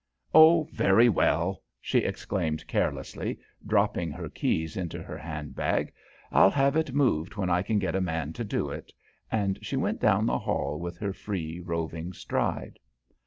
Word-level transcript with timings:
"Oh, 0.33 0.67
very 0.73 1.09
well!" 1.09 1.61
she 1.79 1.99
exclaimed 1.99 2.65
carelessly, 2.65 3.37
dropping 3.67 4.09
her 4.09 4.29
keys 4.29 4.75
into 4.75 5.03
her 5.03 5.15
handbag. 5.15 5.93
"I'll 6.31 6.49
have 6.49 6.75
it 6.75 6.95
moved 6.95 7.35
when 7.35 7.51
I 7.51 7.61
can 7.61 7.77
get 7.77 7.93
a 7.95 8.01
man 8.01 8.33
to 8.33 8.43
do 8.43 8.71
it," 8.71 8.91
and 9.31 9.59
she 9.63 9.75
went 9.77 10.01
down 10.01 10.25
the 10.25 10.39
hall 10.39 10.79
with 10.79 10.97
her 10.97 11.13
free, 11.13 11.59
roving 11.59 12.13
stride. 12.13 12.79